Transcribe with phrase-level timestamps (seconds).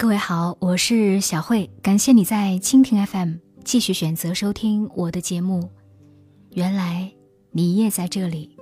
[0.00, 3.32] 各位好，我是小慧，感谢你在蜻蜓 FM
[3.64, 5.68] 继续选择收听我的节目。
[6.50, 7.12] 原来
[7.50, 8.56] 你也在这里。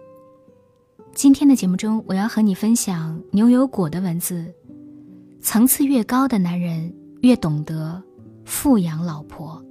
[1.15, 4.51] 今天的节目中，我要和你分享牛油果的文字。
[5.39, 6.91] 层次越高的男人，
[7.21, 8.03] 越懂得
[8.47, 9.63] 富养老婆。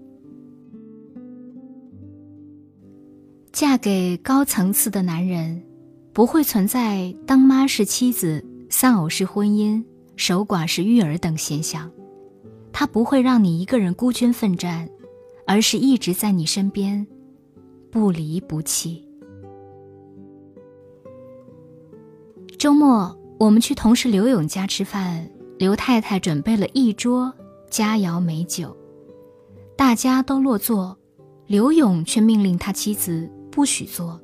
[3.51, 5.63] 嫁给高层次的男人，
[6.13, 9.83] 不会存在当妈是妻子，丧偶是婚姻。
[10.15, 11.91] 守寡是育儿等现象，
[12.71, 14.89] 他不会让你一个人孤军奋战，
[15.45, 17.05] 而是一直在你身边，
[17.91, 19.03] 不离不弃。
[22.57, 27.31] 周末我们去同事刘勇家吃饭，刘太太准备了一桌
[27.69, 28.75] 佳肴美酒，
[29.75, 30.97] 大家都落座，
[31.45, 34.19] 刘勇却命令他妻子不许坐，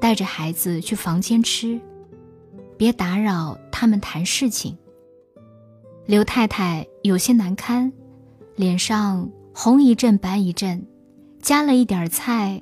[0.00, 1.78] 带着孩子去房间吃，
[2.76, 4.78] 别打扰他们谈事情。
[6.04, 7.92] 刘太太有些难堪，
[8.56, 10.84] 脸上红一阵白一阵，
[11.40, 12.60] 夹了一点菜，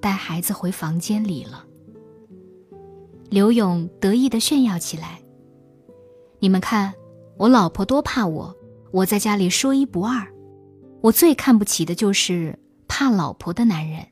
[0.00, 1.64] 带孩子回房间里了。
[3.30, 5.20] 刘勇得意地炫耀起来
[6.38, 6.94] ：“你们看，
[7.36, 8.56] 我老婆多怕我，
[8.92, 10.26] 我在家里说一不二。
[11.00, 14.06] 我最看不起的就是怕老婆的男人。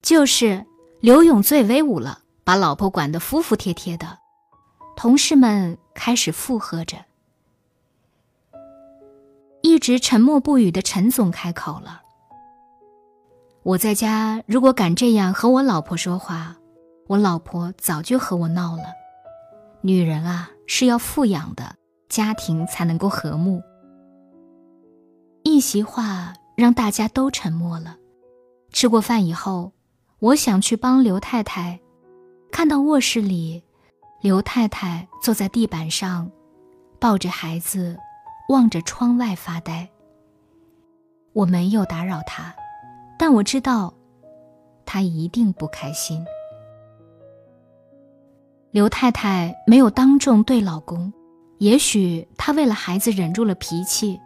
[0.00, 0.64] 就是
[1.00, 4.20] 刘勇最威武了，把老婆管得服服帖帖的。”
[4.96, 6.96] 同事们开始附和着。
[9.62, 12.00] 一直沉默不语的陈总开口了
[13.62, 16.56] ：“我在家如果敢这样和我老婆说话，
[17.08, 18.84] 我老婆早就和我闹了。
[19.82, 21.76] 女人啊，是要富养的，
[22.08, 23.62] 家庭才能够和睦。”
[25.44, 27.98] 一席话让大家都沉默了。
[28.72, 29.72] 吃过饭以后，
[30.20, 31.78] 我想去帮刘太太，
[32.50, 33.62] 看到卧室里。
[34.26, 36.28] 刘太太坐在地板上，
[36.98, 37.96] 抱着孩子，
[38.48, 39.88] 望着窗外发呆。
[41.32, 42.52] 我没有打扰她，
[43.16, 43.94] 但我知道，
[44.84, 46.26] 她一定不开心。
[48.72, 51.12] 刘太太没有当众对老公，
[51.58, 54.20] 也许她为了孩子忍住了脾气，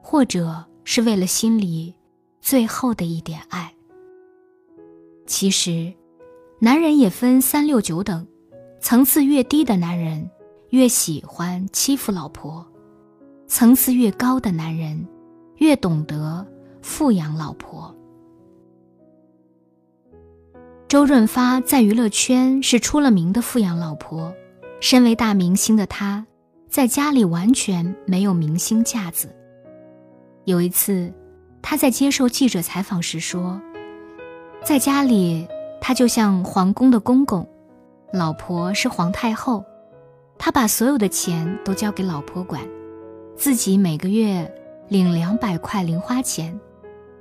[0.00, 1.92] 或者是为了心里
[2.40, 3.74] 最后的一点爱。
[5.26, 5.92] 其实，
[6.60, 8.24] 男人也分三六九等。
[8.82, 10.28] 层次越低的男人，
[10.70, 12.66] 越喜欢欺负老婆；
[13.46, 15.06] 层次越高的男人，
[15.58, 16.44] 越懂得
[16.82, 17.96] 富养老婆。
[20.88, 24.34] 周润发在娱乐圈是出了名的富养老婆，
[24.80, 26.26] 身为大明星的他，
[26.68, 29.32] 在家里完全没有明星架子。
[30.44, 31.14] 有一次，
[31.62, 33.62] 他在接受记者采访时说
[34.64, 35.46] ：“在家里，
[35.80, 37.48] 他就像皇宫的公公。”
[38.12, 39.64] 老婆是皇太后，
[40.38, 42.60] 他把所有的钱都交给老婆管，
[43.34, 44.52] 自己每个月
[44.88, 46.60] 领两百块零花钱，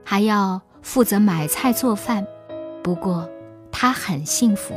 [0.03, 2.27] 还要负责买菜做饭。
[2.83, 3.29] 不过
[3.71, 4.75] 他很幸福。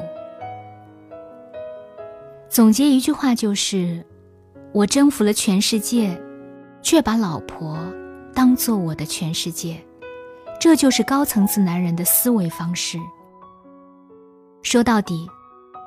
[2.48, 4.06] 总结一句话就是：
[4.72, 6.16] 我征服了全世界，
[6.80, 7.76] 却把老婆
[8.32, 9.84] 当做我的全世界。
[10.60, 12.98] 这就是高层次男人的思维方式。
[14.62, 15.28] 说到底。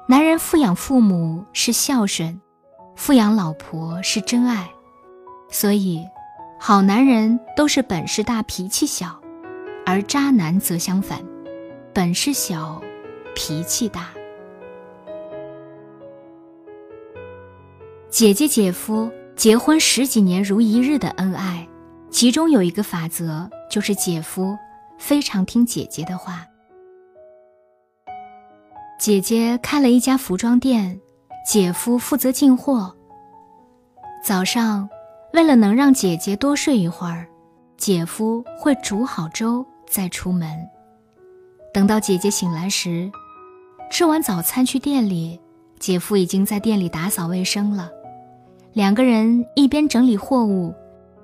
[0.09, 2.39] 男人富养父母是孝顺，
[2.95, 4.69] 富养老婆是真爱，
[5.49, 6.01] 所以，
[6.57, 9.19] 好男人都是本事大脾气小，
[9.85, 11.21] 而渣男则相反，
[11.93, 12.81] 本事小，
[13.35, 14.07] 脾气大。
[18.09, 21.67] 姐姐姐夫结婚十几年如一日的恩爱，
[22.09, 24.57] 其中有一个法则，就是姐夫
[24.97, 26.47] 非常听姐姐的话。
[28.97, 30.99] 姐姐开了一家服装店，
[31.45, 32.91] 姐夫负责进货。
[34.23, 34.89] 早上，
[35.33, 37.27] 为了能让姐姐多睡一会儿，
[37.77, 40.49] 姐夫会煮好粥再出门。
[41.71, 43.11] 等到姐姐醒来时，
[43.91, 45.39] 吃完早餐去店里，
[45.79, 47.91] 姐夫已经在店里打扫卫生了。
[48.73, 50.73] 两个人一边整理货物，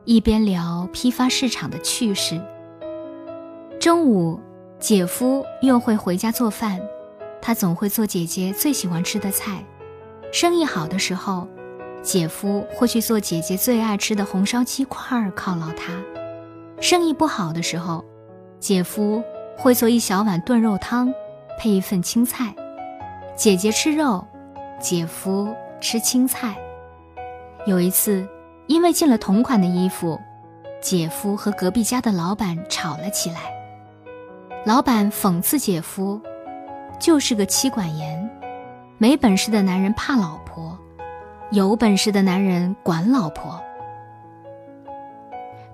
[0.05, 2.39] 一边聊批发市场的趣事。
[3.79, 4.39] 中午，
[4.79, 6.79] 姐夫又会回家做饭。
[7.45, 9.61] 他总会做姐姐最喜欢吃的菜，
[10.31, 11.45] 生意好的时候，
[12.01, 15.91] 姐夫会去做姐姐最爱吃的红烧鸡块犒劳她；
[16.79, 18.05] 生意不好的时候，
[18.61, 19.21] 姐夫
[19.57, 21.13] 会做一小碗炖肉汤，
[21.59, 22.55] 配一份青菜。
[23.35, 24.25] 姐姐吃肉，
[24.79, 26.55] 姐夫吃青菜。
[27.65, 28.25] 有一次，
[28.67, 30.17] 因为进了同款的衣服，
[30.79, 33.51] 姐夫和隔壁家的老板吵了起来。
[34.65, 36.21] 老板讽刺姐夫。
[37.03, 38.29] 就是个妻管严，
[38.97, 40.79] 没本事的男人怕老婆，
[41.51, 43.61] 有本事的男人管老婆。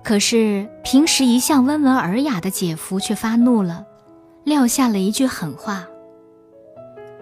[0.02, 3.86] 可是平时一向温文尔雅的姐夫却发怒了，
[4.42, 5.86] 撂下了一句狠话：“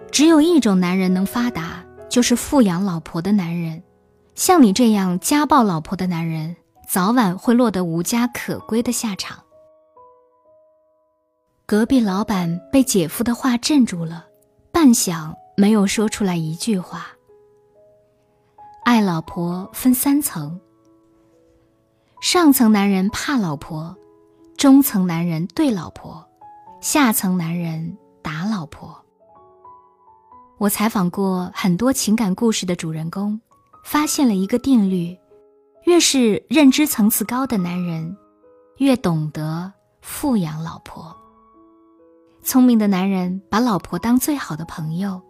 [0.09, 3.83] 只有一种男人能发达，就是富养老婆的男人。
[4.33, 6.55] 像你这样家暴老婆的男人，
[6.87, 9.37] 早晚会落得无家可归的下场。”
[11.69, 14.25] 隔壁老板被姐夫的话镇住了，
[14.71, 17.09] 半晌没有说出来一句话。
[18.85, 20.59] 爱老婆分三层。
[22.23, 23.95] 上层男人怕老婆，
[24.57, 26.27] 中层男人对老婆，
[26.81, 29.05] 下层男人打老婆。
[30.57, 33.39] 我采访过很多情感故事的主人公，
[33.85, 35.15] 发现了一个定律：
[35.83, 38.17] 越是认知层次高的男人，
[38.77, 39.71] 越懂得
[40.01, 41.15] 富养老婆。
[42.43, 45.21] 聪明的男人把老婆当最好的朋友，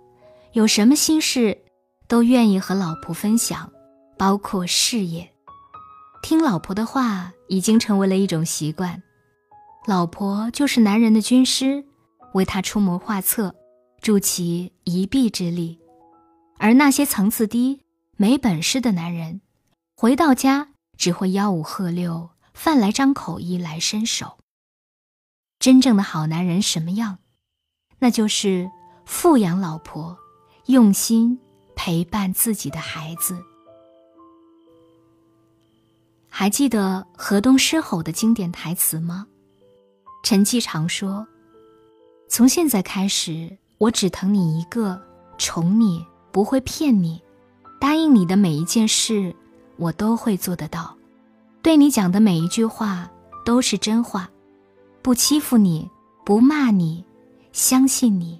[0.53, 1.65] 有什么心事
[2.07, 3.71] 都愿意和老婆分享，
[4.17, 5.29] 包括事业。
[6.21, 9.01] 听老婆的话已经成为了一种习惯，
[9.85, 11.85] 老婆就是男人的军师，
[12.33, 13.55] 为他出谋划策，
[14.01, 15.79] 助其一臂之力。
[16.57, 17.81] 而那些层次低、
[18.17, 19.41] 没本事的男人，
[19.95, 24.38] 回到家只会吆五喝六，饭来张口，衣来伸手。
[25.59, 27.17] 真正的好男人什么样？
[27.99, 28.71] 那就是
[29.05, 30.17] 富养老婆，
[30.67, 31.37] 用心
[31.75, 33.37] 陪伴自己的孩子。
[36.29, 39.27] 还记得河东狮吼的经典台词吗？
[40.23, 41.27] 陈继常说
[42.29, 45.01] ：“从现在开始，我只疼你一个，
[45.37, 47.21] 宠你，不会骗你，
[47.81, 49.35] 答应你的每一件事，
[49.75, 50.95] 我都会做得到。
[51.61, 53.11] 对你讲的每一句话
[53.43, 54.29] 都是真话，
[55.09, 55.89] 不欺负你，
[56.23, 57.03] 不骂你，
[57.51, 58.39] 相信你。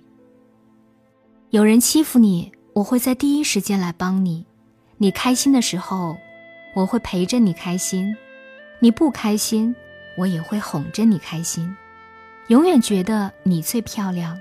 [1.50, 4.45] 有人欺负你，我会在第一时间来帮你。
[5.00, 6.16] 你开心的时候。”
[6.75, 8.16] 我会陪着你开心，
[8.80, 9.75] 你不开心，
[10.16, 11.75] 我也会哄着你开心，
[12.50, 14.39] 永远觉得你最漂亮，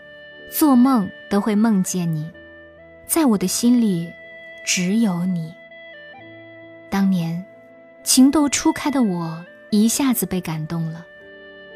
[0.52, 2.30] 做梦都会梦见你，
[3.06, 4.06] 在我的心里，
[4.66, 5.50] 只有你。
[6.90, 7.42] 当年
[8.04, 11.06] 情窦初开的我一下子被感动了，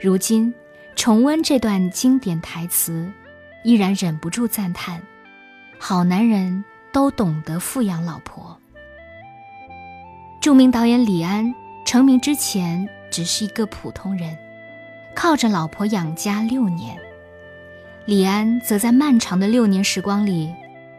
[0.03, 0.53] 如今
[0.97, 3.09] 重温这段经典台词，
[3.63, 5.01] 依然忍不住赞叹：
[5.79, 8.59] 好男人都懂得富养老婆。
[10.41, 11.55] 著名导演李安
[11.85, 14.37] 成名之前只是一个普通人，
[15.15, 16.99] 靠着老婆养家六年。
[18.05, 20.53] 李安则在漫长的六年时光里，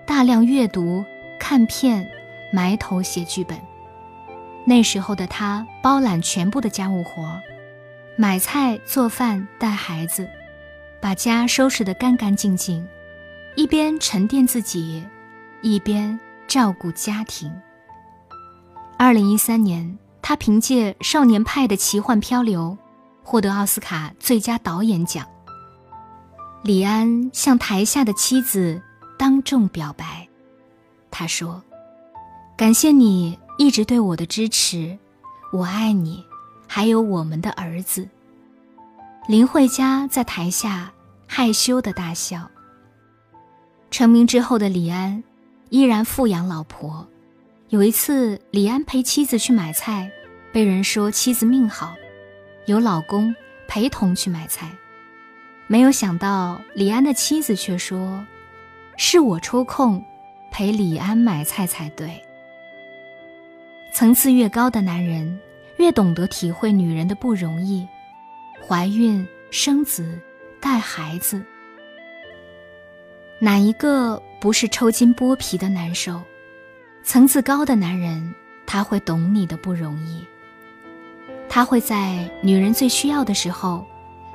[0.06, 1.04] 大量阅读、
[1.38, 2.10] 看片，
[2.54, 3.60] 埋头写剧本。
[4.64, 7.38] 那时候的他包揽全部的家务活，
[8.15, 10.30] 买菜、做饭、带孩子，
[11.01, 12.88] 把家收拾得干干净净，
[13.56, 15.04] 一边沉淀自己，
[15.63, 17.51] 一边照顾家庭。
[18.98, 22.77] 二零一三年，他凭借《少年派的奇幻漂流》
[23.27, 25.27] 获得奥斯卡最佳导演奖。
[26.63, 28.80] 李安向台下的妻子
[29.18, 30.27] 当众表白，
[31.10, 31.63] 他说
[32.56, 34.98] ：“感谢你一直对我的支持，
[35.51, 36.24] 我爱你，
[36.75, 38.10] 还有我们的儿子。”
[39.30, 40.92] 林慧嘉在台下
[41.28, 42.50] 害羞的大笑。
[43.92, 45.24] 成名之后的李安，
[45.70, 47.08] 依然富养老婆。
[47.70, 50.10] 有一次，李安陪妻子去买菜，
[50.51, 51.94] 被人说妻子命好，
[52.65, 53.36] 有老公
[53.68, 54.68] 陪同去买菜。
[55.68, 58.25] 没有想到，李安的妻子却说
[58.98, 60.03] ：“是我抽空
[60.51, 62.20] 陪李安买菜才对。”
[63.94, 65.39] 层次越高的男人，
[65.77, 67.88] 越懂得体会女人的不容易，
[68.65, 70.20] 怀孕、生子、
[70.60, 71.44] 带孩子，
[73.39, 76.22] 哪一个不是抽筋剥皮的难受？
[77.03, 78.34] 层次高的男人，
[78.65, 80.25] 他会懂你的不容易。
[81.50, 83.86] 他会在女人最需要的时候，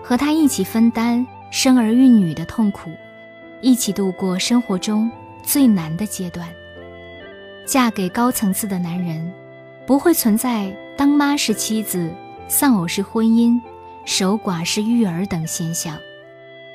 [0.02, 2.90] 和她一起分担生儿育女的痛苦，
[3.60, 5.10] 一起度过生活中
[5.42, 6.46] 最难的阶段。
[7.66, 9.32] 嫁给高层次的男人，
[9.86, 12.12] 不会存在当妈是妻子、
[12.48, 13.58] 丧偶是婚姻、
[14.04, 15.96] 守寡是育儿等现象。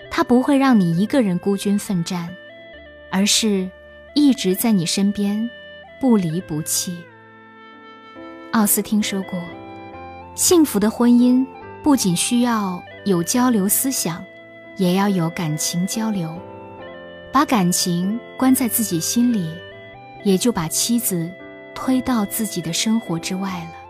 [0.10, 2.30] 他不会让你一个人孤军奋战，
[3.12, 3.70] 而是
[4.16, 5.48] 一直在你身边。
[6.00, 6.98] 不离不弃。
[8.52, 9.42] 奥斯汀说过
[10.36, 11.46] ：“幸福的婚姻
[11.82, 14.22] 不仅需要有交流思想，
[14.76, 16.38] 也要有感情交流。
[17.32, 19.50] 把感情关在自己心里，
[20.26, 21.32] 也就把妻子
[21.74, 23.83] 推到自己的生活之外了。”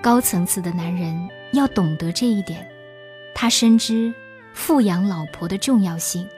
[0.00, 2.66] 高层次的男人要懂得这一点，
[3.34, 4.12] 他深知
[4.52, 6.28] 富养老婆的重要性。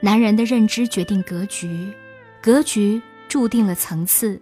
[0.00, 1.92] 男人的认知决定格局，
[2.40, 3.02] 格局。
[3.26, 4.40] 注定了层次。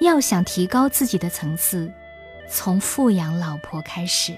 [0.00, 1.92] 要想提高自己的层次，
[2.48, 4.34] 从富养老婆开始。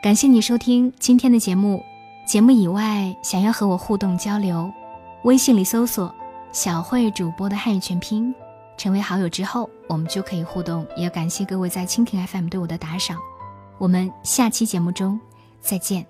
[0.00, 1.82] 感谢你收听今天的节目。
[2.24, 4.72] 节目以外，想要和我互动交流，
[5.24, 6.14] 微信里搜索
[6.52, 8.32] “小慧主播”的汉语全拼，
[8.76, 10.86] 成为好友之后，我们就可以互动。
[10.96, 13.18] 也感谢各位在蜻蜓 FM 对我的打赏。
[13.76, 15.20] 我们下期节目中
[15.60, 16.09] 再见。